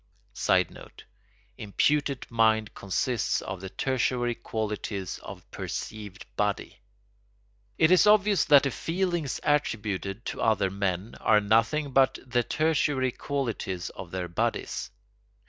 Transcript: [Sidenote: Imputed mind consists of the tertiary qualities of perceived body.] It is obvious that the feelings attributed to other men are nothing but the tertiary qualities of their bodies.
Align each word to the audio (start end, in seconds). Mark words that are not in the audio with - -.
[Sidenote: 0.33 1.03
Imputed 1.59 2.25
mind 2.31 2.73
consists 2.73 3.39
of 3.39 3.61
the 3.61 3.69
tertiary 3.69 4.33
qualities 4.33 5.19
of 5.19 5.45
perceived 5.51 6.25
body.] 6.35 6.79
It 7.77 7.91
is 7.91 8.07
obvious 8.07 8.43
that 8.45 8.63
the 8.63 8.71
feelings 8.71 9.39
attributed 9.43 10.25
to 10.25 10.41
other 10.41 10.71
men 10.71 11.13
are 11.21 11.39
nothing 11.39 11.91
but 11.91 12.17
the 12.25 12.41
tertiary 12.41 13.11
qualities 13.11 13.91
of 13.91 14.09
their 14.09 14.27
bodies. 14.27 14.89